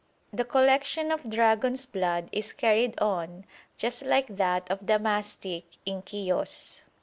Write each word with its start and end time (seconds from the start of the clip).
The 0.33 0.45
collection 0.45 1.11
of 1.11 1.29
dragon's 1.29 1.85
blood 1.85 2.27
is 2.31 2.53
carried 2.53 2.97
on 2.99 3.45
just 3.77 4.01
like 4.03 4.35
that 4.35 4.67
of 4.71 4.87
the 4.87 4.97
mastic 4.97 5.65
in 5.85 6.01
Chios. 6.07 6.81